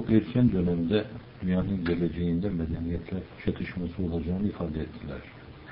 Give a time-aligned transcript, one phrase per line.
[0.00, 1.04] çok erken dönemde
[1.42, 5.18] dünyanın geleceğinde medeniyetler çatışması olacağını ifade ettiler.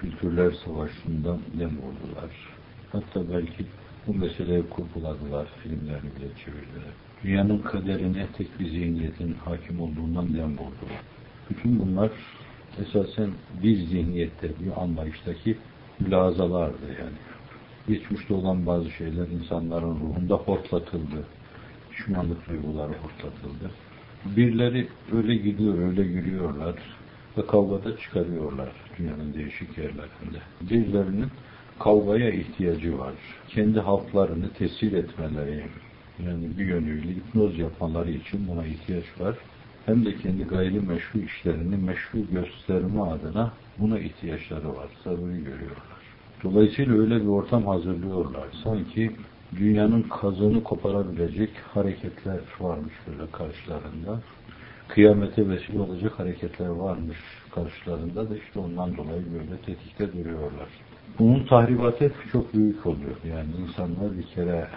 [0.01, 2.31] Kültürler savaşından dem oldular.
[2.93, 3.67] Hatta belki
[4.07, 6.93] bu meseleye kurguladılar, filmlerini bile çevirdiler.
[7.25, 11.03] Dünyanın kaderine tek bir zihniyetin hakim olduğundan dem oldular.
[11.51, 12.11] Bütün bunlar
[12.81, 13.31] esasen
[13.63, 15.59] bir zihniyette, bir anlayıştaki
[16.01, 17.19] mülazalardı yani.
[17.89, 21.27] Geçmişte olan bazı şeyler insanların ruhunda hortlatıldı.
[21.91, 23.71] Düşmanlık duyguları hortlatıldı.
[24.25, 26.75] Birileri öyle gidiyor, öyle yürüyorlar
[27.39, 30.39] ve kavgada çıkarıyorlar dünyanın değişik yerlerinde.
[30.61, 31.27] Birilerinin
[31.79, 33.13] kavgaya ihtiyacı var.
[33.49, 35.65] Kendi halklarını tesir etmeleri,
[36.27, 39.37] yani bir yönüyle hipnoz yapmaları için buna ihtiyaç var.
[39.87, 44.89] Hem de kendi gayri meşru işlerini meşru gösterme adına buna ihtiyaçları var.
[45.05, 45.99] Zaruri görüyorlar.
[46.45, 48.47] Dolayısıyla öyle bir ortam hazırlıyorlar.
[48.65, 49.11] Sanki
[49.57, 54.21] dünyanın kazını koparabilecek hareketler varmış böyle karşılarında.
[54.89, 57.19] Kıyamete vesile olacak hareketler varmış
[57.55, 60.69] karşılarında da işte ondan dolayı böyle tetikte duruyorlar.
[61.19, 63.17] Bunun tahribatı çok büyük oluyor.
[63.31, 64.69] Yani insanlar bir kere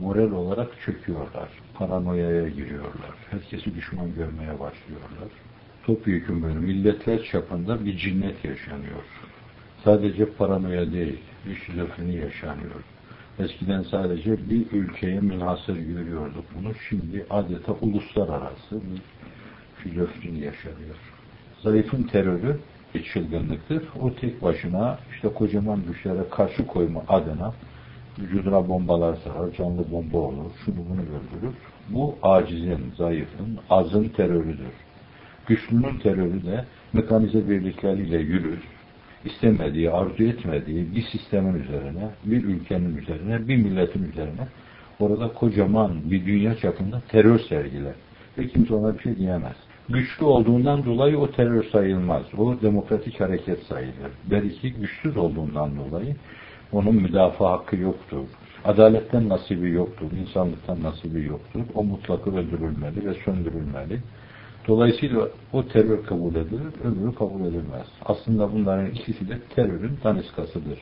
[0.00, 1.48] moral olarak çöküyorlar.
[1.74, 3.14] Paranoyaya giriyorlar.
[3.30, 5.28] Herkesi düşman görmeye başlıyorlar.
[5.86, 9.04] Topyekun böyle milletler çapında bir cinnet yaşanıyor.
[9.84, 12.93] Sadece paranoya değil, bir şizofreni yaşanıyor.
[13.38, 16.74] Eskiden sadece bir ülkeye münhasır görüyorduk bunu.
[16.88, 19.02] Şimdi adeta uluslararası bir
[19.82, 20.96] şizofreni yaşanıyor.
[21.62, 22.60] Zayıfın terörü
[22.94, 23.82] bir çılgınlıktır.
[24.00, 27.54] O tek başına işte kocaman güçlere karşı koyma adına
[28.18, 31.54] vücuduna bombalar sarar, canlı bomba olur, şunu bunu öldürür.
[31.88, 34.74] Bu acizin, zayıfın, azın terörüdür.
[35.46, 38.58] Güçlünün terörü de mekanize birlikleriyle yürür,
[39.24, 44.48] istemediği, arzu etmediği bir sistemin üzerine, bir ülkenin üzerine, bir milletin üzerine
[45.00, 47.94] orada kocaman bir dünya çapında terör sergiler.
[48.38, 49.56] Ve kimse ona bir şey diyemez.
[49.88, 52.22] Güçlü olduğundan dolayı o terör sayılmaz.
[52.38, 54.12] O demokratik hareket sayılır.
[54.30, 56.16] Belki güçsüz olduğundan dolayı
[56.72, 58.18] onun müdafaa hakkı yoktur.
[58.64, 60.06] Adaletten nasibi yoktur.
[60.20, 61.60] insanlıktan nasibi yoktur.
[61.74, 64.00] O mutlakı öldürülmeli ve söndürülmeli.
[64.68, 67.86] Dolayısıyla o terör kabul edilir, öbürü kabul edilmez.
[68.04, 70.78] Aslında bunların ikisi de terörün daniskasıdır.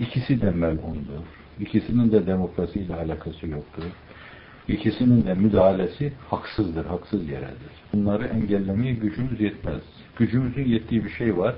[0.00, 1.24] İkisi de melundur.
[1.60, 3.84] İkisinin de demokrasiyle alakası yoktur.
[4.68, 7.72] İkisinin de müdahalesi haksızdır, haksız yeredir.
[7.92, 9.82] Bunları engellemeye gücümüz yetmez.
[10.16, 11.54] Gücümüzün yettiği bir şey var.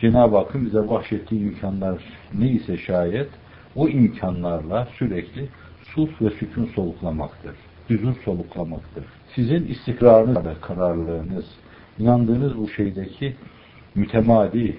[0.00, 2.02] Cenab-ı Hakk'ın bize bahşettiği imkanlar
[2.34, 3.28] neyse şayet
[3.76, 5.48] o imkanlarla sürekli
[5.94, 7.54] sulh ve sükun soluklamaktır.
[7.88, 9.04] Huzur soluklamaktır.
[9.34, 11.44] Sizin istikrarınız ve kararlılığınız,
[11.98, 13.36] inandığınız bu şeydeki
[13.94, 14.76] mütemadi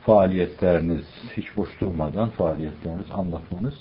[0.00, 1.04] faaliyetleriniz,
[1.36, 3.74] hiç boş durmadan faaliyetleriniz, anlatmanız,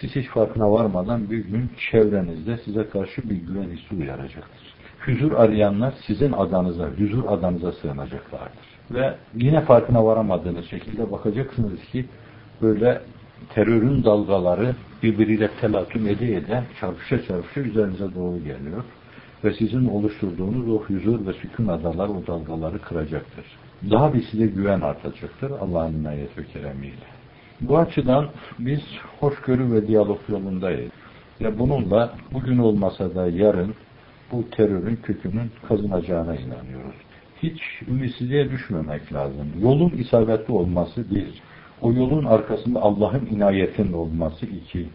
[0.00, 4.74] siz hiç farkına varmadan bir gün çevrenizde size karşı bir güven hissi uyaracaktır.
[5.00, 8.70] Huzur arayanlar sizin adanıza, huzur adanıza sığınacaklardır.
[8.90, 12.06] Ve yine farkına varamadığınız şekilde bakacaksınız ki
[12.62, 13.00] böyle
[13.54, 18.84] terörün dalgaları birbiriyle telatüm ede ede çarpışa çarpışa üzerinize doğru geliyor.
[19.44, 23.44] Ve sizin oluşturduğunuz o huzur ve sükun adalar o dalgaları kıracaktır.
[23.90, 27.06] Daha bir size güven artacaktır Allah'ın inayet ve keremiyle.
[27.60, 28.80] Bu açıdan biz
[29.20, 30.92] hoşgörü ve diyalog yolundayız.
[31.40, 33.74] Ve bununla bugün olmasa da yarın
[34.32, 36.94] bu terörün kökünün kazınacağına inanıyoruz.
[37.42, 39.48] Hiç ümitsizliğe düşmemek lazım.
[39.62, 41.42] Yolun isabetli olması bir.
[41.82, 44.86] O yolun arkasında Allah'ın inayetinin olması iki.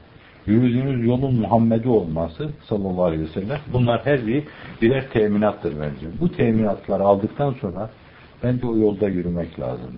[0.46, 4.44] Yürüdüğünüz yolun Muhammed'i olması sallallahu aleyhi ve sellem bunlar her biri
[4.82, 6.08] birer teminattır bence.
[6.22, 7.90] Bu teminatları aldıktan sonra
[8.44, 9.98] bence o yolda yürümek lazım.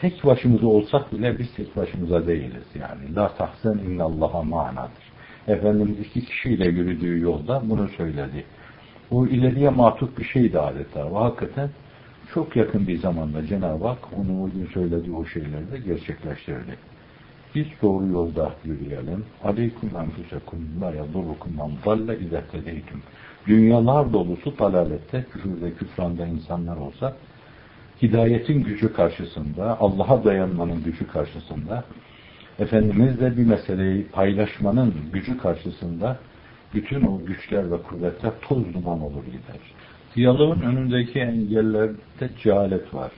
[0.00, 3.14] Tek başımıza olsak bile biz tek başımıza değiliz yani.
[3.14, 5.04] La tahsen innallaha manadır.
[5.48, 8.44] Efendimiz iki kişiyle yürüdüğü yolda bunu söyledi.
[9.10, 11.10] O ileriye matuf bir şeydi adeta.
[11.10, 11.70] Ve hakikaten
[12.34, 16.76] çok yakın bir zamanda Cenab-ı Hak onu o gün söylediği o şeyleri de gerçekleştirdi.
[17.54, 19.24] Biz doğru yolda yürüyelim.
[19.44, 23.02] Aleyküm enfusekum la yadurrukum man dalle izettedeytüm.
[23.46, 27.16] Dünyalar dolusu dalalette, küfürde, küfranda insanlar olsa
[28.02, 31.84] hidayetin gücü karşısında, Allah'a dayanmanın gücü karşısında,
[32.58, 36.18] Efendimizle bir meseleyi paylaşmanın gücü karşısında
[36.74, 39.60] bütün o güçler ve kuvvetler toz duman olur gider.
[40.16, 43.12] Diyaloğun önündeki engellerde cehalet var.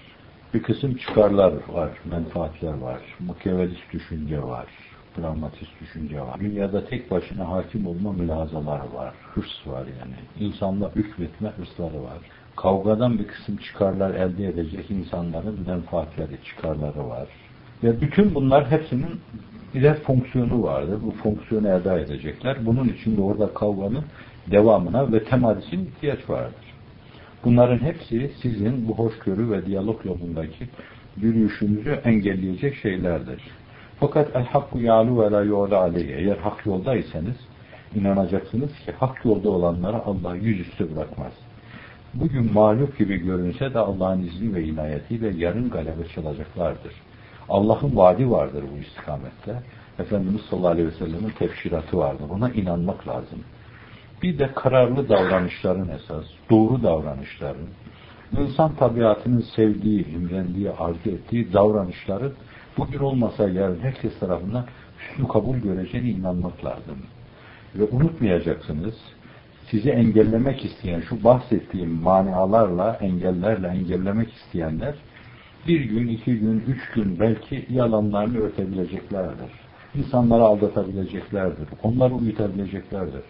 [0.55, 4.67] Bir kısım çıkarlar var, menfaatler var, mukevelist düşünce var,
[5.17, 6.41] pragmatist düşünce var.
[6.41, 10.49] Dünyada tek başına hakim olma mülazaları var, hırs var yani.
[10.49, 12.19] İnsanla hükmetme hırsları var.
[12.57, 17.29] Kavgadan bir kısım çıkarlar elde edecek insanların menfaatleri, çıkarları var.
[17.85, 19.21] Ve bütün bunlar hepsinin
[19.75, 20.99] birer fonksiyonu vardır.
[21.03, 22.57] Bu fonksiyonu eda edecekler.
[22.67, 24.05] Bunun için de orada kavganın
[24.51, 26.66] devamına ve temadisine ihtiyaç vardır.
[27.47, 30.69] Bunların hepsi sizin bu hoşgörü ve diyalog yolundaki
[31.17, 33.43] yürüyüşünüzü engelleyecek şeylerdir.
[34.01, 36.13] Fakat el hakku yalu ve la yu'la aleyhi.
[36.13, 37.37] Eğer hak yoldaysanız
[37.95, 41.33] inanacaksınız ki hak yolda olanlara Allah yüzüstü bırakmaz.
[42.15, 46.93] Bugün mağlup gibi görünse de Allah'ın izni ve inayetiyle yarın galebe çalacaklardır.
[47.49, 49.63] Allah'ın vaadi vardır bu istikamette.
[49.99, 52.25] Efendimiz sallallahu aleyhi ve sellem'in tefsiratı vardır.
[52.31, 53.39] Ona inanmak lazım.
[54.23, 57.69] Bir de kararlı davranışların esas, doğru davranışların,
[58.39, 62.33] insan tabiatının sevdiği, imrendiği, arzu ettiği davranışları
[62.79, 64.65] bugün olmasa yarın herkes tarafından
[64.99, 66.99] hüsnü kabul göreceğine inanmak lazım.
[67.75, 68.95] Ve unutmayacaksınız,
[69.71, 74.95] sizi engellemek isteyen, şu bahsettiğim manialarla, engellerle engellemek isteyenler,
[75.69, 79.51] bir gün, iki gün, üç gün belki yalanlarını örtebileceklerdir.
[79.95, 81.69] İnsanları aldatabileceklerdir.
[81.83, 83.23] Onları uyutabileceklerdir.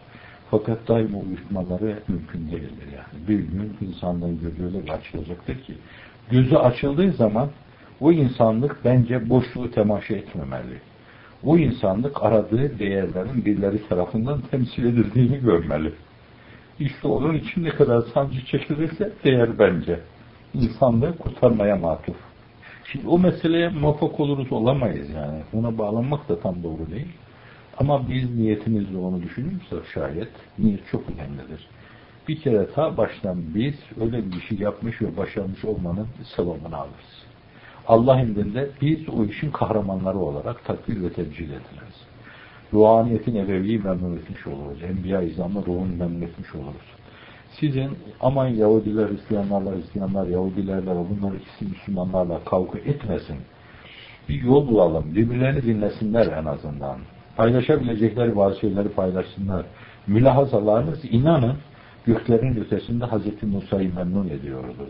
[0.51, 3.29] Fakat daima uyutmaları mümkün değildir yani.
[3.29, 5.75] Bir gün insanlığın gözü öyle bir açılacaktır ki,
[6.31, 7.49] gözü açıldığı zaman
[8.01, 10.81] o insanlık bence boşluğu temaşa etmemeli.
[11.45, 15.93] O insanlık aradığı değerlerin birileri tarafından temsil edildiğini görmeli.
[16.81, 20.01] İşte onun için ne kadar sancı çekilirse değer bence.
[20.55, 22.17] İnsanlığı kurtarmaya matuf.
[22.93, 25.39] Şimdi o meseleye muvaffak oluruz olamayız yani.
[25.53, 27.09] Ona bağlanmak da tam doğru değil.
[27.79, 31.69] Ama biz niyetimizle onu düşünürsek şayet niyet çok önemlidir.
[32.29, 36.07] Bir kere ta baştan biz öyle bir şey yapmış ve başarmış olmanın
[36.37, 37.27] sevabını alırız.
[37.89, 42.07] Allah indinde biz o işin kahramanları olarak takdir ve tebcil ediliriz.
[42.73, 44.83] Ruhaniyetin ebeviyi memnun etmiş oluruz.
[44.83, 46.87] Enbiya izamla ruhunu memnun etmiş oluruz.
[47.61, 47.91] Sizin
[48.21, 53.37] aman Yahudiler, Hristiyanlarla, Hristiyanlar, Yahudilerle bunlar ikisi Müslümanlarla kavga etmesin.
[54.29, 55.15] Bir yol bulalım.
[55.15, 56.99] Birbirlerini dinlesinler en azından.
[57.37, 59.67] Paylaşabilecekleri bazı şeyleri paylaşsınlar.
[60.07, 61.57] Mülahazalarınız inanın
[62.07, 63.43] göklerin ötesinde Hz.
[63.43, 64.89] Musa'yı memnun ediyordur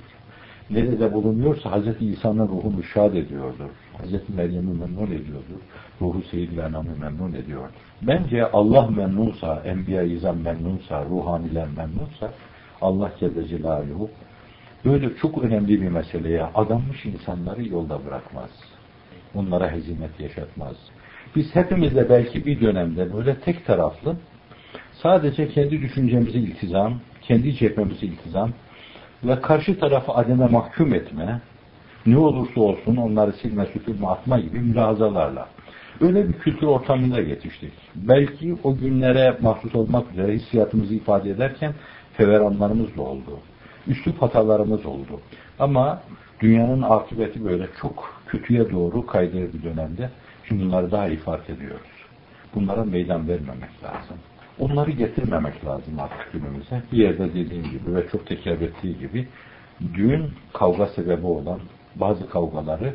[0.71, 2.03] nerede bulunuyorsa Hz.
[2.03, 3.71] İsa'nın ruhunu şad ediyordur.
[4.03, 4.35] Hz.
[4.37, 5.61] Meryem'i memnun ediyordur.
[6.01, 7.71] Ruhu Seyyid-i Enam'ı memnun ediyordur.
[8.03, 12.33] Bence Allah memnunsa, Enbiya-i İzam memnunsa, ruhaniler memnunsa
[12.81, 14.11] Allah Celle Celaluhu
[14.85, 18.51] böyle çok önemli bir meseleye adanmış insanları yolda bırakmaz.
[19.35, 20.77] Onlara hezimet yaşatmaz.
[21.37, 24.17] Biz hepimiz de belki bir dönemde böyle tek taraflı
[25.03, 28.51] sadece kendi düşüncemizi iltizam, kendi cephemizi iltizam,
[29.25, 31.41] ve karşı tarafı ademe mahkum etme,
[32.07, 35.49] ne olursa olsun onları silme, süpürme, atma gibi mülazalarla.
[36.01, 37.73] Öyle bir kültür ortamında yetiştik.
[37.95, 41.75] Belki o günlere mahsus olmak üzere hissiyatımızı ifade ederken
[42.13, 43.41] feveranlarımız da oldu.
[43.87, 45.21] Üslup hatalarımız oldu.
[45.59, 46.03] Ama
[46.41, 50.11] dünyanın akıbeti böyle çok kötüye doğru kaydığı bir dönemde
[50.51, 51.87] bunları daha iyi fark ediyoruz.
[52.55, 54.17] Bunlara meydan vermemek lazım.
[54.59, 56.83] Onları getirmemek lazım artık günümüze.
[56.93, 59.29] Bir yerde dediğim gibi ve çok tekrar ettiği gibi
[59.95, 61.61] dün kavga sebebi olan
[61.95, 62.95] bazı kavgaları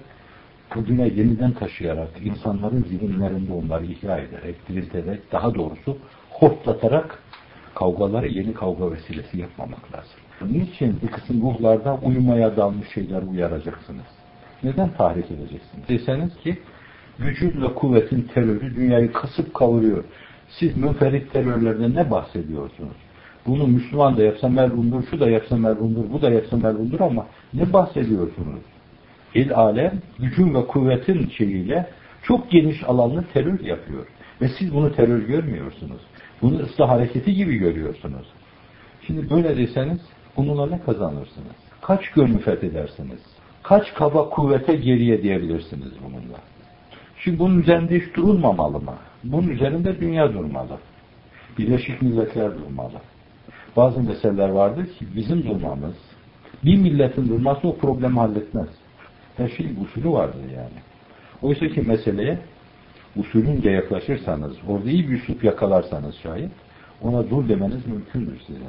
[0.76, 5.98] bugüne yeniden taşıyarak, insanların zihinlerinde onları ihya ederek, dirilterek, daha doğrusu
[6.30, 7.20] hortlatarak
[7.76, 10.20] kavgaları yeni kavga vesilesi yapmamak lazım.
[10.60, 14.06] Niçin bir kısım ruhlarda uyumaya dalmış şeyler uyaracaksınız?
[14.64, 15.88] Neden tahrik edeceksiniz?
[15.90, 16.60] Deseniz ki
[17.22, 20.04] gücün ve kuvvetin terörü dünyayı kasıp kavuruyor.
[20.50, 22.96] Siz münferit terörlerden ne bahsediyorsunuz?
[23.48, 27.74] Bunu Müslüman da yapsa merhumdur, şu da yapsa merhumdur, bu da yapsa merhumdur ama ne
[27.74, 28.62] bahsediyorsunuz?
[29.36, 31.88] El alem gücün ve kuvvetin şeyiyle
[32.24, 34.08] çok geniş alanlı terör yapıyor.
[34.42, 36.02] Ve siz bunu terör görmüyorsunuz.
[36.42, 38.28] Bunu ıslah hareketi gibi görüyorsunuz.
[39.08, 40.00] Şimdi böyle deseniz
[40.38, 41.56] bununla ne kazanırsınız?
[41.82, 43.20] Kaç gönlü fethedersiniz?
[43.64, 46.38] Kaç kaba kuvvete geriye diyebilirsiniz bununla?
[47.24, 48.94] Şimdi bunun üzerinde hiç durulmamalı mı?
[49.24, 50.78] Bunun üzerinde dünya durmalı.
[51.58, 53.02] Birleşik Milletler durmalı.
[53.76, 55.96] Bazı meseleler vardır ki bizim durmamız,
[56.64, 58.68] bir milletin durması o problemi halletmez.
[59.38, 60.80] Her şeyin usulü vardır yani.
[61.42, 62.40] Oysa ki meseleye
[63.16, 66.52] usulünce yaklaşırsanız, orada iyi bir üslup yakalarsanız şayet,
[67.02, 68.60] ona dur demeniz mümkündür size.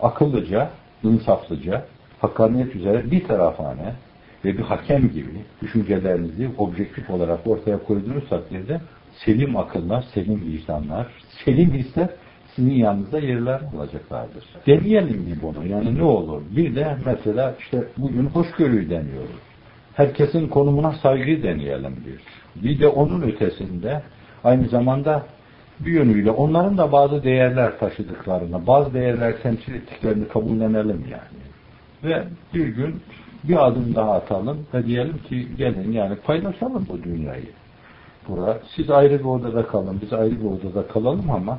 [0.00, 0.70] Akıllıca,
[1.02, 1.84] insaflıca,
[2.20, 3.94] hakkaniyet üzere bir tarafane
[4.44, 8.80] ve bir hakem gibi düşüncelerinizi objektif olarak ortaya koyduğunuz takdirde
[9.24, 11.06] selim akıllar, selim vicdanlar,
[11.44, 12.08] selim hisler
[12.56, 14.44] sizin yanınızda yerler olacaklardır.
[14.66, 15.66] Deneyelim mi bunu?
[15.66, 16.42] Yani ne olur?
[16.56, 19.40] Bir de mesela işte bugün hoşgörüyü deniyoruz.
[19.94, 22.20] Herkesin konumuna saygı deneyelim bir.
[22.62, 24.02] Bir de onun ötesinde
[24.44, 25.26] aynı zamanda
[25.80, 31.38] bir yönüyle onların da bazı değerler taşıdıklarını, bazı değerler temsil ettiklerini kabullenelim yani.
[32.04, 33.00] Ve bir gün
[33.44, 37.48] bir adım daha atalım ve diyelim ki gelin yani paylaşalım bu dünyayı
[38.28, 38.58] bura.
[38.76, 41.58] Siz ayrı bir odada kalın, biz ayrı bir odada kalalım ama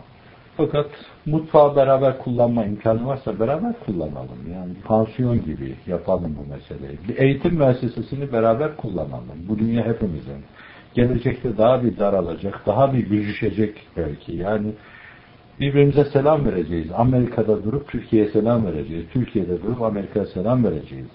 [0.59, 0.85] Fakat
[1.25, 4.51] mutfağı beraber kullanma imkanı varsa beraber kullanalım.
[4.53, 6.99] Yani pansiyon gibi yapalım bu meseleyi.
[7.07, 9.47] Bir eğitim müessesesini beraber kullanalım.
[9.49, 10.43] Bu dünya hepimizin.
[10.93, 14.35] Gelecekte daha bir daralacak, daha bir büzüşecek belki.
[14.35, 14.67] Yani
[15.59, 16.87] birbirimize selam vereceğiz.
[16.95, 19.05] Amerika'da durup Türkiye'ye selam vereceğiz.
[19.13, 21.07] Türkiye'de durup Amerika'ya selam vereceğiz.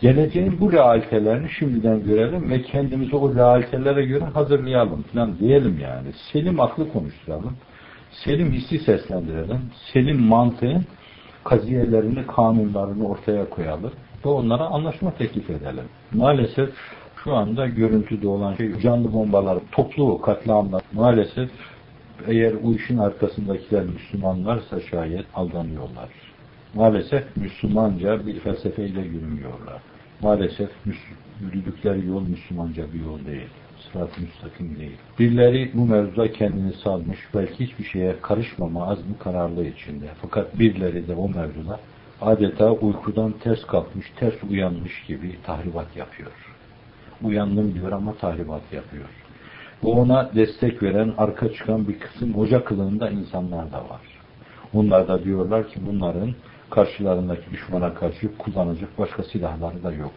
[0.00, 6.08] Geleceğin bu realitelerini şimdiden görelim ve kendimizi o realitelere göre hazırlayalım falan diyelim yani.
[6.32, 7.56] Selim aklı konuşturalım.
[8.10, 9.60] Selim hissi seslendirelim.
[9.92, 10.84] Selim mantığın
[11.44, 13.92] kaziyelerini, kanunlarını ortaya koyalım
[14.24, 15.84] ve onlara anlaşma teklif edelim.
[16.12, 16.70] Maalesef
[17.24, 21.50] şu anda görüntüde olan şey canlı bombalar, toplu katliamlar maalesef
[22.26, 26.08] eğer bu işin arkasındakiler Müslümanlarsa şayet aldanıyorlar.
[26.74, 29.82] Maalesef Müslümanca bir felsefeyle yürümüyorlar.
[30.20, 30.70] Maalesef
[31.40, 33.48] yürüdükleri yol Müslümanca bir yol değil.
[33.92, 34.96] Sırat-ı müstakim değil.
[35.18, 40.06] Birileri bu mevzuda kendini salmış, belki hiçbir şeye karışmama azmi kararlı içinde.
[40.22, 41.80] Fakat birileri de o mevzuda
[42.20, 46.30] adeta uykudan ters kalkmış, ters uyanmış gibi tahribat yapıyor.
[47.22, 49.08] Uyandım diyor ama tahribat yapıyor.
[49.82, 54.00] Bu ona destek veren, arka çıkan bir kısım hoca kılığında insanlar da var.
[54.74, 56.34] Onlar da diyorlar ki bunların
[56.70, 60.14] karşılarındaki düşmana karşı kullanacak başka silahları da yok.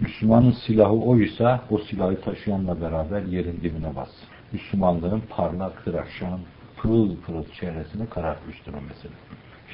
[0.00, 4.08] Müslümanın silahı oysa o silahı taşıyanla beraber yerin dibine bas.
[4.52, 6.40] Müslümanlığın parlak, tıraşan,
[6.76, 9.12] pırıl pırıl çehresini karartmıştır o mesele.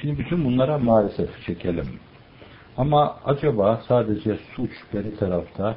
[0.01, 1.87] Şimdi bütün bunlara maalesef çekelim.
[2.77, 5.75] Ama acaba sadece suç beri tarafta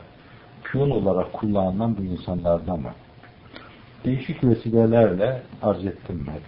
[0.65, 2.91] piyon olarak kullanılan bu insanlardan mı?
[4.05, 6.43] Değişik vesilelerle arz ettim hep.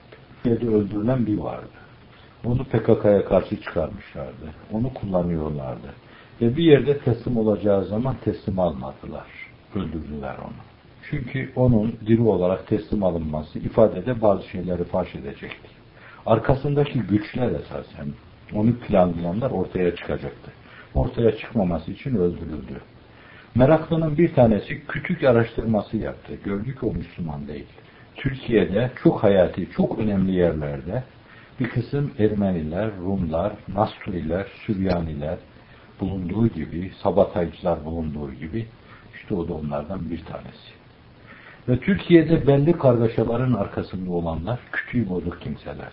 [0.53, 1.84] Yedi öldürülen bir vardı.
[2.45, 4.55] Onu PKK'ya karşı çıkarmışlardı.
[4.73, 5.95] Onu kullanıyorlardı.
[6.41, 9.27] Ve bir yerde teslim olacağı zaman teslim almadılar.
[9.75, 10.55] Öldürdüler onu.
[11.11, 15.69] Çünkü onun diri olarak teslim alınması ifadede bazı şeyleri faş edecekti.
[16.27, 18.07] Arkasındaki güçler esasen
[18.55, 20.53] onu planlayanlar ortaya çıkacaktı.
[20.95, 22.81] Ortaya çıkmaması için öldürüldü.
[23.55, 26.33] Meraklının bir tanesi küçük araştırması yaptı.
[26.45, 27.67] Gördü ki o Müslüman değil.
[28.17, 31.03] Türkiye'de çok hayati, çok önemli yerlerde
[31.61, 35.39] bir kısım Ermeniler, Rumlar, Nasturiler, Süryaniler
[36.01, 38.67] bulunduğu gibi, sabataycılar bulunduğu gibi
[39.15, 40.73] işte o da onlardan bir tanesi.
[41.69, 45.93] Ve Türkiye'de belli kargaşaların arkasında olanlar küçüğü bozuk kimseler.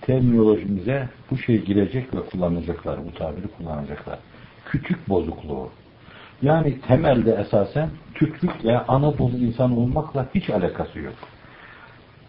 [0.00, 4.18] Terminolojimize bu şey girecek ve kullanacaklar, bu tabiri kullanacaklar.
[4.66, 5.70] Küçük bozukluğu.
[6.42, 11.14] Yani temelde esasen Türklükle Anadolu insan olmakla hiç alakası yok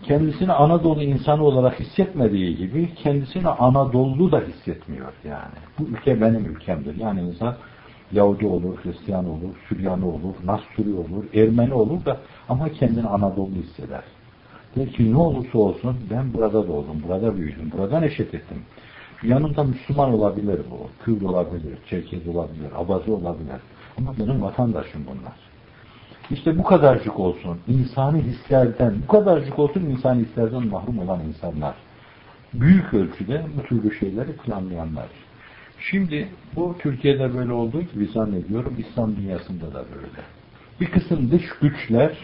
[0.08, 5.56] kendisini Anadolu insanı olarak hissetmediği gibi kendisini Anadolu da hissetmiyor yani.
[5.80, 6.96] Bu ülke benim ülkemdir.
[7.00, 7.56] Yani insan
[8.12, 12.18] Yahudi olur, Hristiyan olur, Süryani olur, Nasturi olur, Ermeni olur da
[12.50, 14.04] ama kendini Anadolu hisseder.
[14.76, 18.58] Der ki ne olursa olsun ben burada doğdum, burada büyüdüm, burada neşet ettim.
[19.24, 23.62] Yanımda Müslüman olabilir bu, Kürt olabilir, Çerkez olabilir, Abazi olabilir.
[23.98, 25.45] Ama benim vatandaşım bunlar.
[26.32, 31.76] İşte bu kadarcık olsun insani hislerden, bu kadarcık olsun insani hislerden mahrum olan insanlar.
[32.54, 35.08] Büyük ölçüde bu türlü şeyleri planlayanlar.
[35.80, 40.22] Şimdi bu Türkiye'de böyle olduğu gibi zannediyorum İslam dünyasında da böyle.
[40.82, 42.18] Bir kısım dış güçler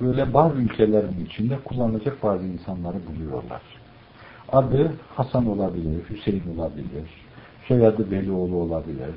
[0.00, 3.62] böyle bazı ülkelerin içinde kullanacak bazı insanları buluyorlar.
[4.52, 7.08] Adı Hasan olabilir, Hüseyin olabilir,
[7.68, 9.14] soyadı Velioğlu olabilir,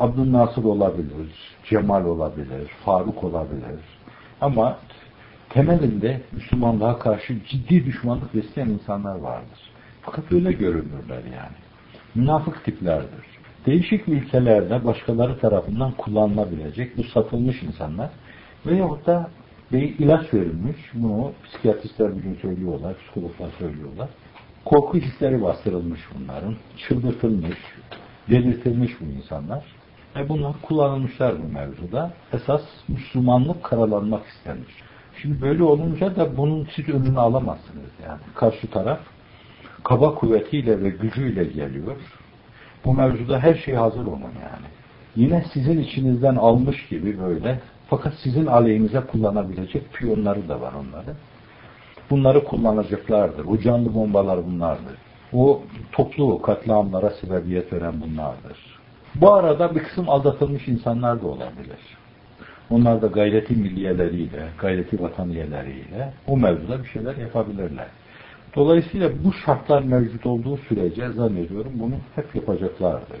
[0.00, 1.28] Abdülnasır olabilir,
[1.64, 3.80] Cemal olabilir, Faruk olabilir.
[4.40, 4.78] Ama
[5.48, 9.70] temelinde Müslümanlığa karşı ciddi düşmanlık besleyen insanlar vardır.
[10.02, 11.56] Fakat öyle görünürler yani.
[12.14, 13.24] Münafık tiplerdir.
[13.66, 18.10] Değişik ülkelerde başkaları tarafından kullanılabilecek bu satılmış insanlar
[18.66, 19.30] veyahut da
[19.72, 24.08] bir ilaç verilmiş, bunu psikiyatristler bugün söylüyorlar, psikologlar söylüyorlar.
[24.64, 26.56] Korku hisleri bastırılmış bunların,
[26.88, 27.58] çıldırtılmış,
[28.30, 29.64] delirtilmiş bu insanlar.
[30.16, 32.12] E bunlar kullanılmışlar bu mevzuda.
[32.32, 34.74] Esas Müslümanlık karalanmak istenmiş.
[35.22, 38.20] Şimdi böyle olunca da bunun siz önünü alamazsınız yani.
[38.34, 39.00] Karşı taraf
[39.84, 41.96] kaba kuvvetiyle ve gücüyle geliyor.
[42.84, 44.66] Bu mevzuda her şey hazır onun yani.
[45.16, 51.14] Yine sizin içinizden almış gibi böyle fakat sizin aleyhinize kullanabilecek piyonları da var onların.
[52.10, 53.44] Bunları kullanacaklardır.
[53.44, 54.96] O canlı bombalar bunlardır.
[55.32, 55.62] O
[55.92, 58.69] toplu katliamlara sebebiyet veren bunlardır.
[59.14, 61.78] Bu arada bir kısım aldatılmış insanlar da olabilir.
[62.70, 67.86] Onlar da gayreti milliyeleriyle, gayreti vataniyeleriyle o mevzuda bir şeyler yapabilirler.
[68.56, 73.20] Dolayısıyla bu şartlar mevcut olduğu sürece zannediyorum bunu hep yapacaklardır.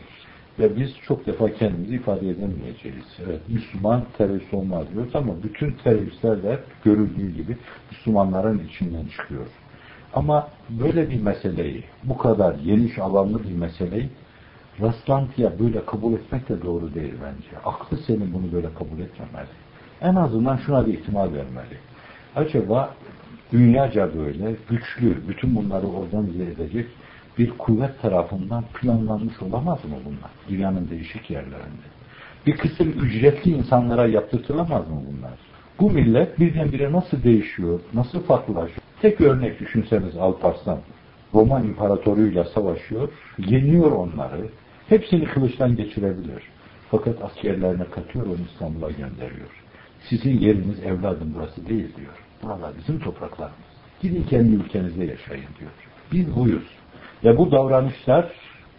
[0.58, 3.04] Ve biz çok defa kendimizi ifade edemeyeceğiz.
[3.26, 7.56] Evet, Müslüman terörist olmaz diyoruz ama bütün teröristler de görüldüğü gibi
[7.90, 9.46] Müslümanların içinden çıkıyor.
[10.14, 14.10] Ama böyle bir meseleyi, bu kadar geniş alanlı bir meseleyi
[14.82, 17.58] rastlantıya böyle kabul etmek de doğru değil bence.
[17.64, 19.48] Aklı senin bunu böyle kabul etmemeli.
[20.00, 21.78] En azından şuna bir ihtimal vermeli.
[22.36, 22.94] Acaba
[23.52, 26.86] dünyaca böyle güçlü, bütün bunları organize edecek
[27.38, 30.30] bir kuvvet tarafından planlanmış olamaz mı bunlar?
[30.48, 31.86] Dünyanın değişik yerlerinde.
[32.46, 35.32] Bir kısım ücretli insanlara yaptırtılamaz mı bunlar?
[35.80, 38.80] Bu millet birdenbire nasıl değişiyor, nasıl farklılaşıyor?
[39.02, 40.78] Tek örnek düşünseniz Alparslan,
[41.34, 43.08] Roma İmparatoruyla savaşıyor,
[43.38, 44.48] yeniyor onları,
[44.90, 46.42] hepsini kılıçtan geçirebilir.
[46.90, 49.50] Fakat askerlerine katıyor, onu İstanbul'a gönderiyor.
[50.08, 52.12] Sizin yeriniz evladım burası değil diyor.
[52.42, 53.70] Buralar bizim topraklarımız.
[54.02, 55.70] Gidin kendi ülkenizde yaşayın diyor.
[56.12, 56.68] Biz buyuz.
[57.24, 58.32] Ve bu davranışlar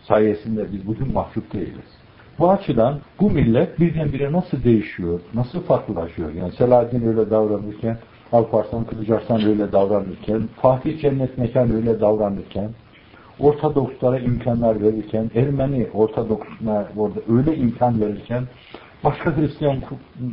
[0.08, 2.02] sayesinde biz bugün mahcup değiliz.
[2.40, 6.34] Bu açıdan bu millet birdenbire nasıl değişiyor, nasıl farklılaşıyor?
[6.34, 7.98] Yani Selahaddin öyle davranırken,
[8.32, 12.70] Alparslan Kılıçarslan öyle davranırken, Fatih Cennet Mekan öyle davranırken,
[13.42, 18.44] Ortodokslara imkanlar verirken, Ermeni Ortodoksuna orada öyle imkan verirken,
[19.04, 19.78] başka Hristiyan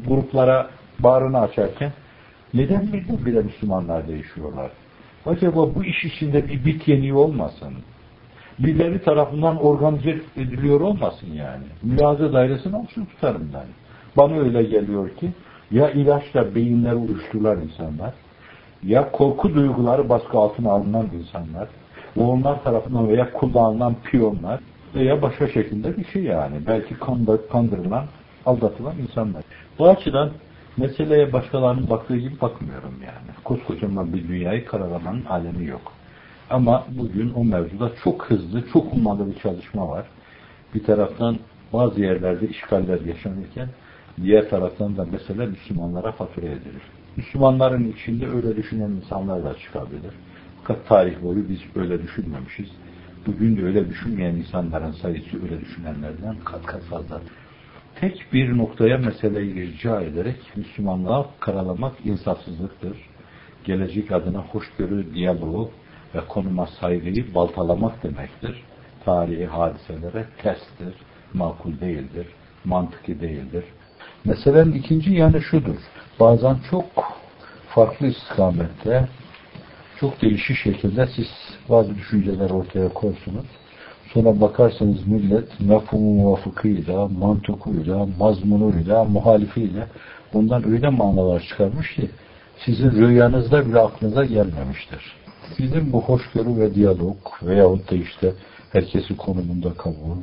[0.08, 1.92] gruplara bağrını açarken,
[2.54, 4.70] neden birdenbire Müslümanlar değişiyorlar?
[5.26, 7.74] Acaba bu iş içinde bir bit yeniği olmasın?
[8.58, 11.64] birileri tarafından organize ediliyor olmasın yani.
[11.82, 13.66] Mülaze dairesini olsun tutarım ben.
[14.16, 15.32] Bana öyle geliyor ki
[15.70, 18.14] ya ilaçla beyinleri uyuşturulan insanlar
[18.82, 21.68] ya korku duyguları baskı altına alınan insanlar
[22.24, 24.60] onlar tarafından veya kullanılan piyonlar
[24.94, 26.56] veya başka şekilde bir şey yani.
[26.66, 26.94] Belki
[27.52, 28.04] kandırılan,
[28.46, 29.42] aldatılan insanlar.
[29.78, 30.30] Bu açıdan
[30.76, 33.36] meseleye başkalarının baktığı gibi bakmıyorum yani.
[33.44, 35.92] Koskocaman bir dünyayı karalamanın alemi yok.
[36.50, 40.06] Ama bugün o mevzuda çok hızlı, çok ummalı bir çalışma var.
[40.74, 41.36] Bir taraftan
[41.72, 43.68] bazı yerlerde işgaller yaşanırken
[44.22, 46.82] diğer taraftan da mesela Müslümanlara fatura edilir.
[47.16, 50.12] Müslümanların içinde öyle düşünen insanlar da çıkabilir.
[50.62, 52.68] Fakat tarih boyu biz öyle düşünmemişiz.
[53.26, 57.20] Bugün de öyle düşünmeyen insanların sayısı öyle düşünenlerden kat kat fazla.
[58.00, 62.96] Tek bir noktaya meseleyi rica ederek Müslümanlığa karalamak insafsızlıktır.
[63.64, 65.70] Gelecek adına hoşgörü, diyaloğu
[66.14, 68.62] ve konuma saygıyı baltalamak demektir.
[69.04, 70.94] Tarihi hadiselere terstir,
[71.34, 72.26] makul değildir,
[72.64, 73.64] mantıki değildir.
[74.24, 75.76] Meselenin ikinci yanı şudur.
[76.20, 76.86] Bazen çok
[77.68, 79.08] farklı istikamette,
[80.00, 81.26] çok değişik şekilde siz
[81.68, 83.46] bazı düşünceler ortaya koysunuz.
[84.14, 89.86] Sonra bakarsanız millet mefhumu muvafıkıyla, mantıkıyla, mazmunuyla, muhalifiyle
[90.32, 92.10] bundan öyle manalar çıkarmış ki
[92.64, 95.16] sizin rüyanızda bile aklınıza gelmemiştir.
[95.58, 98.32] Bizim bu hoşgörü ve diyalog veyahut da işte
[98.72, 100.16] herkesi konumunda kabul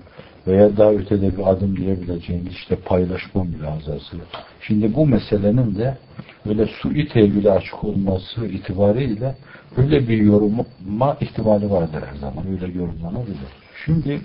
[0.47, 4.17] veya daha ötede bir adım diyebileceğimiz işte paylaşma mülazası.
[4.61, 5.97] Şimdi bu meselenin de
[6.45, 9.35] böyle sui tevhile açık olması itibariyle
[9.77, 12.45] öyle bir yoruma ihtimali vardır her zaman.
[12.51, 13.38] Öyle yorumlanabilir.
[13.85, 14.21] Şimdi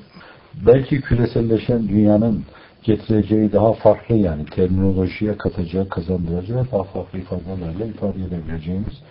[0.67, 2.45] belki küreselleşen dünyanın
[2.83, 9.03] getireceği daha farklı yani terminolojiye katacağı, kazandıracağı daha farklı ifadelerle ifade edebileceğimiz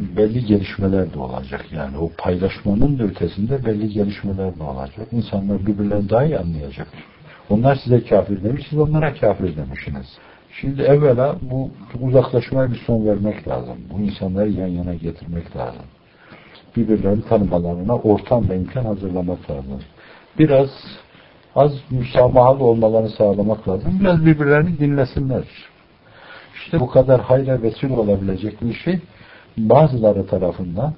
[0.00, 1.66] belli gelişmeler de olacak.
[1.72, 5.06] Yani o paylaşmanın da ötesinde belli gelişmeler de olacak.
[5.12, 6.88] İnsanlar birbirlerini daha iyi anlayacak.
[7.50, 10.18] Onlar size kafir demiş, siz onlara kafir demişsiniz.
[10.52, 13.76] Şimdi evvela bu uzaklaşmaya bir son vermek lazım.
[13.92, 15.82] Bu insanları yan yana getirmek lazım.
[16.76, 19.80] Birbirlerini tanımalarına ortam ve imkan hazırlamak lazım.
[20.38, 20.68] Biraz
[21.56, 23.98] az müsamahalı olmalarını sağlamak lazım.
[24.00, 25.44] Biraz birbirlerini dinlesinler.
[26.54, 29.00] İşte bu kadar hayra vesile olabilecek bir şey
[29.56, 30.94] bazıları tarafından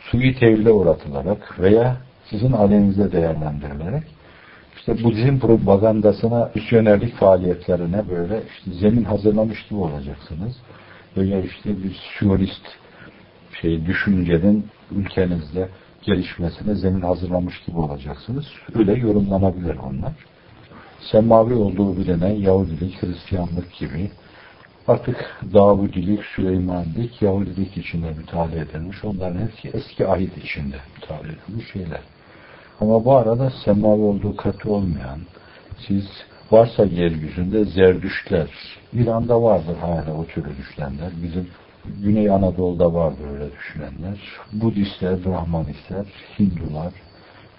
[0.00, 1.96] suyu tevhile uğratılarak veya
[2.30, 4.02] sizin aleyhinize değerlendirilerek
[4.82, 10.56] işte Budizm propagandasına, misyonerlik faaliyetlerine böyle işte zemin hazırlamış gibi olacaksınız.
[11.16, 12.62] Veya işte bir siyonist
[13.60, 15.68] şey düşüncenin ülkenizde
[16.02, 18.44] gelişmesine zemin hazırlamış gibi olacaksınız.
[18.74, 20.12] Öyle yorumlanabilir onlar.
[21.12, 24.10] Semavi olduğu bilinen Yahudilik, Hristiyanlık gibi
[24.88, 25.16] Artık
[25.54, 29.04] Davudilik, Süleymanlik, Yahudilik içinde müteala edilmiş.
[29.04, 32.00] Onların hepsi eski ahit içinde müteala edilmiş şeyler.
[32.80, 35.20] Ama bu arada semavi olduğu katı olmayan,
[35.86, 36.04] siz
[36.50, 38.48] varsa yeryüzünde zerdüştler,
[38.92, 41.10] İran'da vardır hala o türlü düşünenler.
[41.22, 41.48] Bizim
[42.02, 44.18] Güney Anadolu'da vardır öyle düşünenler.
[44.52, 46.06] Budistler, Brahmanistler,
[46.38, 46.92] Hindular,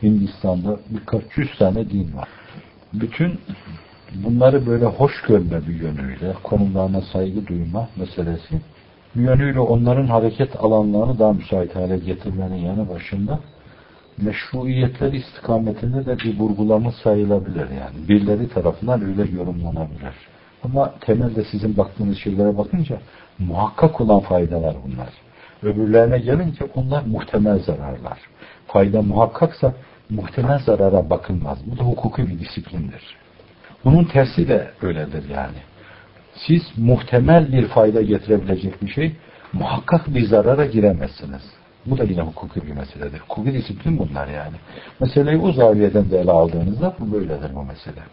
[0.01, 2.29] Hindistan'da birkaç yüz tane din var.
[2.93, 3.39] Bütün
[4.15, 8.61] bunları böyle hoş görme bir yönüyle, konumlarına saygı duyma meselesi,
[9.15, 13.39] bir yönüyle onların hareket alanlarını daha müsait hale getirmenin yanı başında
[14.17, 18.07] meşruiyetler istikametinde de bir vurgulama sayılabilir yani.
[18.09, 20.13] Birileri tarafından öyle yorumlanabilir.
[20.63, 22.97] Ama temelde sizin baktığınız şeylere bakınca
[23.39, 25.09] muhakkak olan faydalar bunlar.
[25.63, 28.19] Öbürlerine gelince onlar muhtemel zararlar.
[28.67, 29.73] Fayda muhakkaksa
[30.09, 31.57] muhtemel zarara bakılmaz.
[31.65, 33.15] Bu da hukuki bir disiplindir.
[33.85, 35.57] Bunun tersi de öyledir yani.
[36.35, 39.15] Siz muhtemel bir fayda getirebilecek bir şey
[39.53, 41.41] muhakkak bir zarara giremezsiniz.
[41.85, 43.19] Bu da yine hukuki bir meseledir.
[43.19, 44.55] Hukuki disiplin bunlar yani.
[44.99, 48.03] Meseleyi o zaviyeden de ele aldığınızda bu böyledir bu mesele.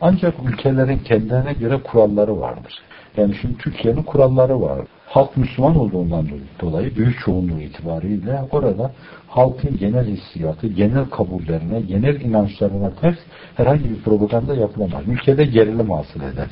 [0.00, 2.74] Ancak ülkelerin kendilerine göre kuralları vardır.
[3.16, 4.80] Yani şimdi Türkiye'nin kuralları var.
[5.06, 6.28] Halk Müslüman olduğundan
[6.60, 8.92] dolayı büyük çoğunluğu itibariyle orada
[9.26, 13.16] halkın genel hissiyatı, genel kabullerine, genel inançlarına ters
[13.56, 15.02] herhangi bir propaganda yapılamaz.
[15.06, 16.48] Ülkede gerilim hasıl eder.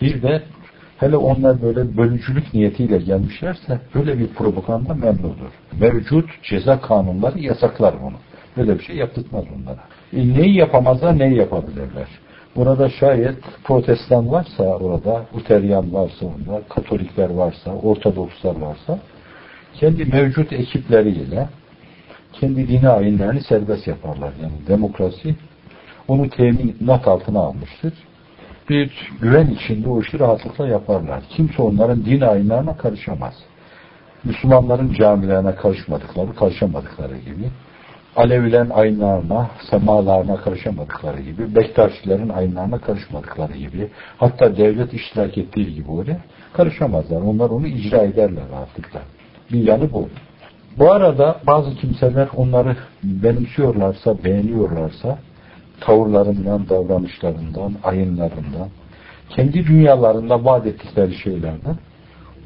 [0.00, 0.42] Bir de
[0.96, 5.52] hele onlar böyle bölücülük niyetiyle gelmişlerse böyle bir propaganda memnudur.
[5.80, 8.16] Mevcut ceza kanunları yasaklar bunu.
[8.56, 9.80] Böyle bir şey yaptırmaz onlara.
[10.12, 12.08] E, neyi yapamazlar, neyi yapabilirler?
[12.56, 18.98] Burada şayet protestan varsa orada, Luteryan varsa orada, Katolikler varsa, Ortodokslar varsa
[19.74, 21.48] kendi mevcut ekipleriyle
[22.32, 24.32] kendi dini ayinlerini serbest yaparlar.
[24.42, 25.36] Yani demokrasi
[26.08, 27.92] onu teminat altına almıştır.
[28.72, 31.22] Bir güven içinde o işi rahatlıkla yaparlar.
[31.30, 33.34] Kimse onların din ayinlerine karışamaz.
[34.24, 37.44] Müslümanların camilerine karışmadıkları, karışamadıkları gibi
[38.16, 46.18] Alevilerin ayinlarına, semalarına karışamadıkları gibi, Bektaşilerin ayinlarına karışmadıkları gibi, hatta devlet iştirak ettiği gibi oraya
[46.52, 47.20] karışamazlar.
[47.20, 49.00] Onlar onu icra ederler rahatlıkla.
[49.52, 50.08] Bir yanı bu.
[50.78, 55.18] Bu arada bazı kimseler onları benimsiyorlarsa, beğeniyorlarsa,
[55.84, 58.68] tavırlarından, davranışlarından, ayınlarından,
[59.28, 61.76] kendi dünyalarında vaat ettikleri şeylerden,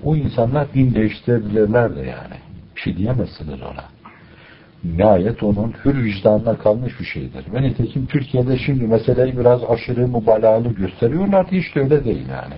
[0.05, 2.37] o insanlar din değiştirebilirler de yani.
[2.77, 3.97] Bir şey diyemezsiniz ona
[4.95, 7.53] nihayet onun hür vicdanına kalmış bir şeydir.
[7.55, 12.55] Ve nitekim Türkiye'de şimdi meseleyi biraz aşırı mübalağalı gösteriyorlar hiç de öyle değil yani.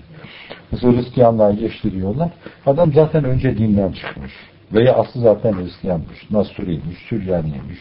[0.72, 2.30] Mesela Hristiyanlığa geçtiriyorlar.
[2.66, 4.32] Adam zaten önce dinden çıkmış.
[4.72, 7.78] Veya aslı zaten Hristiyanmış, Nasuriymiş, Süryaniymiş,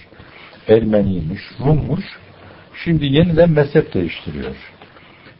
[0.68, 2.20] Ermeniymiş, Rummuş.
[2.84, 4.56] Şimdi yeniden mezhep değiştiriyor.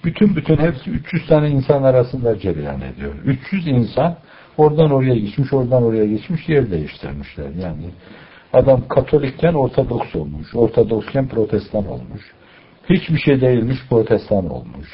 [0.04, 3.14] Bütün bütün hepsi 300 tane insan arasında cereyan ediyor.
[3.26, 4.18] 300 insan
[4.58, 7.50] oradan oraya geçmiş, oradan oraya geçmiş, yer değiştirmişler.
[7.50, 7.86] Yani
[8.54, 10.56] Adam Katolikken Ortodoks olmuş.
[10.56, 12.22] Ortodoksken Protestan olmuş.
[12.90, 14.88] Hiçbir şey değilmiş Protestan olmuş.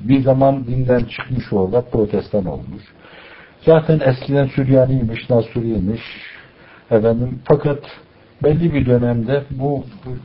[0.00, 2.82] Bir zaman dinden çıkmış orada Protestan olmuş.
[3.66, 6.02] Zaten eskiden Süryaniymiş, Nasuriymiş.
[6.90, 7.78] Efendim, fakat
[8.42, 9.84] belli bir dönemde bu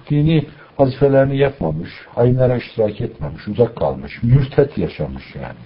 [0.10, 0.46] dini
[0.80, 5.60] vazifelerini yapmamış, ayinlere iştirak etmemiş, uzak kalmış, mürtet yaşamış yani.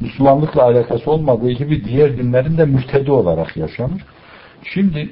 [0.00, 4.02] Müslümanlıkla alakası olmadığı gibi diğer dinlerin de mürtedi olarak yaşamış.
[4.64, 5.10] Şimdi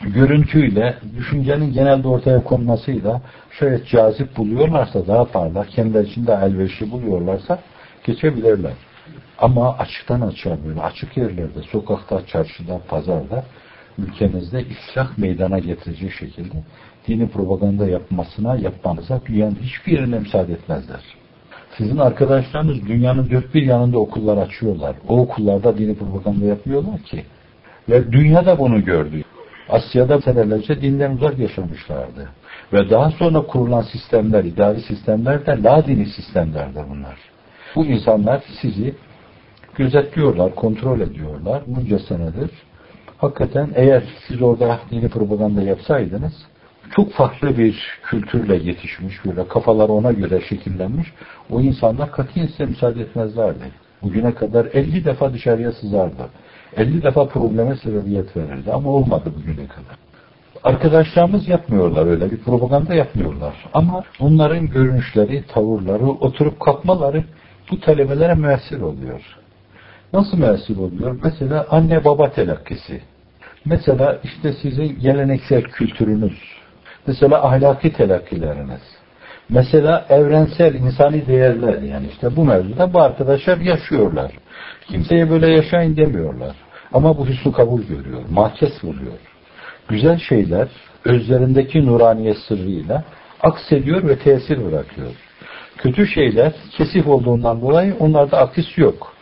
[0.00, 3.20] görüntüyle, düşüncenin genelde ortaya konmasıyla
[3.58, 7.58] şayet cazip buluyorlarsa daha parlak, kendileri için daha elverişli buluyorlarsa
[8.04, 8.72] geçebilirler.
[9.38, 13.44] Ama açıktan açığa böyle açık yerlerde, sokakta, çarşıda, pazarda
[13.98, 16.56] ülkenizde iflah meydana getirecek şekilde
[17.08, 21.00] dini propaganda yapmasına, yapmanıza dünyanın hiçbir yerine müsaade etmezler.
[21.78, 24.96] Sizin arkadaşlarınız dünyanın dört bir yanında okullar açıyorlar.
[25.08, 27.24] O okullarda dini propaganda yapıyorlar ki.
[27.88, 29.22] Ve dünya da bunu gördü.
[29.68, 32.28] Asya'da senelerce dinden uzak yaşamışlardı.
[32.72, 37.16] Ve daha sonra kurulan sistemler, idari sistemler de la dini sistemlerdir bunlar.
[37.76, 38.94] Bu insanlar sizi
[39.74, 42.50] gözetliyorlar, kontrol ediyorlar bunca senedir.
[43.18, 46.32] Hakikaten eğer siz orada dini propaganda yapsaydınız
[46.96, 51.12] çok farklı bir kültürle yetişmiş, böyle kafalar ona göre şekillenmiş,
[51.50, 53.64] o insanlar katiyen size müsaade etmezlerdi.
[54.02, 56.28] Bugüne kadar 50 defa dışarıya sızardı.
[56.76, 59.96] 50 defa probleme sebebiyet verirdi ama olmadı bugüne kadar.
[60.64, 63.54] Arkadaşlarımız yapmıyorlar öyle bir propaganda yapmıyorlar.
[63.74, 67.24] Ama onların görünüşleri, tavırları, oturup kalkmaları
[67.70, 69.20] bu talebelere müessir oluyor.
[70.12, 71.18] Nasıl müessir oluyor?
[71.24, 73.02] Mesela anne baba telakkisi.
[73.64, 76.55] Mesela işte sizin geleneksel kültürünüz.
[77.06, 78.80] Mesela ahlaki telakkileriniz.
[79.48, 84.32] Mesela evrensel insani değerler yani işte bu mevzuda bu arkadaşlar yaşıyorlar.
[84.88, 86.56] Kimseye böyle yaşayın demiyorlar.
[86.92, 89.18] Ama bu hüsnü kabul görüyor, mahkes buluyor.
[89.88, 90.68] Güzel şeyler
[91.04, 93.04] özlerindeki nuraniye sırrıyla
[93.42, 95.10] aksediyor ve tesir bırakıyor.
[95.78, 99.12] Kötü şeyler kesif olduğundan dolayı onlarda akis yok.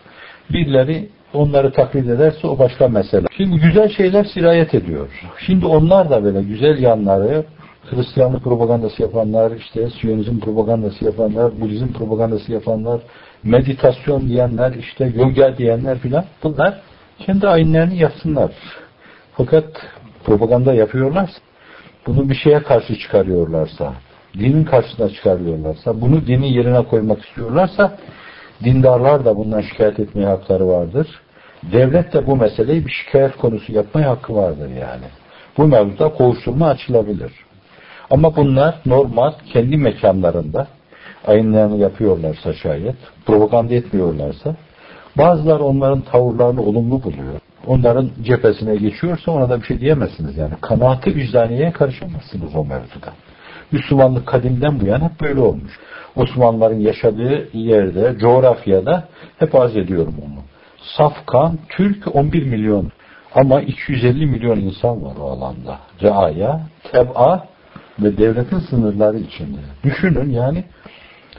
[0.52, 3.26] Birileri onları taklit ederse o başka mesele.
[3.36, 5.08] Şimdi güzel şeyler sirayet ediyor.
[5.46, 7.44] Şimdi onlar da böyle güzel yanları
[7.90, 13.00] Hristiyanlık propagandası yapanlar, işte Siyonizm propagandası yapanlar, Budizm propagandası yapanlar,
[13.42, 16.80] meditasyon diyenler, işte yoga diyenler filan bunlar
[17.18, 18.52] kendi ayinlerini yapsınlar.
[19.32, 19.64] Fakat
[20.24, 21.38] propaganda yapıyorlarsa,
[22.06, 23.92] bunu bir şeye karşı çıkarıyorlarsa,
[24.34, 27.98] dinin karşısına çıkarıyorlarsa, bunu dinin yerine koymak istiyorlarsa,
[28.64, 31.06] dindarlar da bundan şikayet etmeye hakları vardır.
[31.72, 35.06] Devlet de bu meseleyi bir şikayet konusu yapmaya hakkı vardır yani.
[35.56, 37.43] Bu mevzuda kovuşturma açılabilir.
[38.10, 40.66] Ama bunlar normal kendi mekanlarında
[41.26, 44.56] ayınlarını yapıyorlarsa şayet, propaganda etmiyorlarsa
[45.18, 47.40] bazılar onların tavırlarını olumlu buluyor.
[47.66, 50.52] Onların cephesine geçiyorsa ona da bir şey diyemezsiniz yani.
[50.60, 53.12] Kanaatı vicdaniyeye karışamazsınız o mevzuda.
[53.72, 55.80] Müslümanlık kadimden bu yana hep böyle olmuş.
[56.16, 59.04] Osmanlıların yaşadığı yerde, coğrafyada
[59.38, 60.40] hep arz ediyorum onu.
[60.96, 62.92] Safkan, Türk 11 milyon
[63.34, 65.78] ama 250 milyon insan var o alanda.
[66.02, 66.60] Reaya,
[66.92, 67.46] teb'a
[67.98, 69.58] ve devletin sınırları içinde.
[69.84, 70.64] Düşünün yani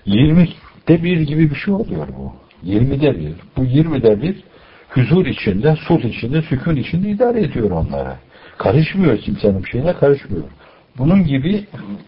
[0.08, 2.34] 20'de bir gibi bir şey oluyor bu.
[2.66, 3.34] 20'de bir.
[3.58, 4.44] Bu 20'de bir
[4.90, 8.14] huzur içinde, sulh içinde, sükun içinde idare ediyor onları.
[8.58, 10.44] Karışmıyor kimsenin bir şeyine karışmıyor.
[10.98, 11.66] Bunun gibi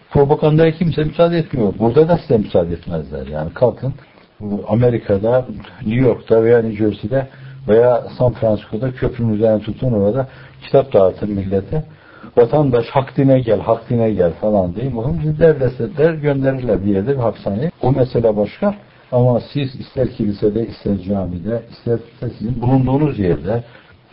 [0.10, 1.74] propagandaya kimse müsaade etmiyor.
[1.80, 3.28] Burada da size müsaade etmezler.
[3.28, 3.94] Yani kalkın
[4.68, 5.46] Amerika'da,
[5.86, 7.28] New York'ta veya New Jersey'de
[7.68, 10.28] veya San Francisco'da köprünün üzerine tutun orada
[10.62, 11.86] kitap dağıtın millete.
[12.38, 14.89] Vatandaş hak dine gel, hak dine gel falan diye.
[14.89, 17.71] Muhim devletler gönderirler bir yerde bir hapishaneye.
[17.82, 18.76] O mesele başka.
[19.12, 22.00] Ama siz ister kilisede, ister camide, ister
[22.38, 23.63] sizin bulunduğunuz yerde,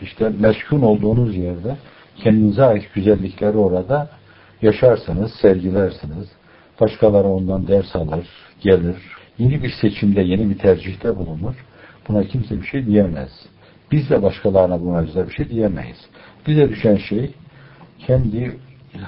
[0.03, 1.77] işte meşgul olduğunuz yerde
[2.17, 4.09] kendinize ait güzellikleri orada
[4.63, 6.29] yaşarsınız, sergilersiniz.
[6.81, 8.27] Başkaları ondan ders alır,
[8.61, 8.97] gelir.
[9.39, 11.55] Yeni bir seçimde, yeni bir tercihte bulunur.
[12.09, 13.31] Buna kimse bir şey diyemez.
[13.93, 15.99] Biz de başkalarına bu mevzuda bir şey diyemeyiz.
[16.47, 17.31] Bize düşen şey
[17.99, 18.57] kendi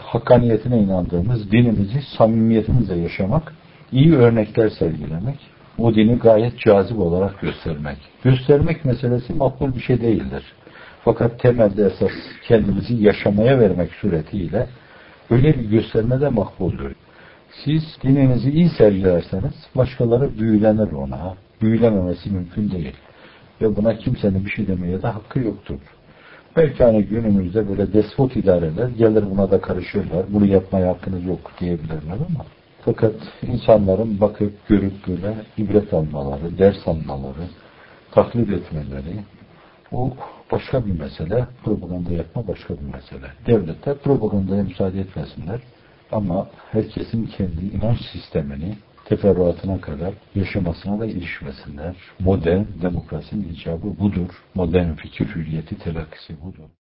[0.02, 3.54] hakkaniyetine inandığımız dinimizi samimiyetimizle yaşamak,
[3.92, 5.38] iyi örnekler sergilemek,
[5.78, 7.96] o dini gayet cazip olarak göstermek.
[8.24, 10.42] Göstermek meselesi makbul bir şey değildir.
[11.04, 12.10] Fakat temelde esas
[12.48, 14.66] kendimizi yaşamaya vermek suretiyle
[15.30, 16.96] öyle bir gösterme de makbuldür.
[17.64, 21.34] Siz dininizi iyi sergilerseniz başkaları büyülenir ona.
[21.62, 22.94] Büyülememesi mümkün değil.
[23.60, 25.78] Ve buna kimsenin bir şey demeye de hakkı yoktur.
[26.56, 30.26] Belki hani günümüzde böyle despot idareler gelir buna da karışırlar.
[30.28, 32.44] Bunu yapmaya hakkınız yok diyebilirler ama
[32.84, 37.46] fakat insanların bakıp görüp böyle ibret almaları, ders almaları,
[38.10, 39.16] taklit etmeleri
[39.92, 40.12] o
[40.52, 41.46] başka bir mesele.
[41.64, 43.30] Propaganda yapma başka bir mesele.
[43.46, 45.60] Devletler propagandaya müsaade etmesinler.
[46.12, 48.74] Ama herkesin kendi inanç sistemini
[49.08, 51.96] teferruatına kadar yaşamasına da ilişmesinler.
[52.18, 54.44] Modern demokrasinin icabı budur.
[54.54, 56.76] Modern fikir hürriyeti telakkisi budur.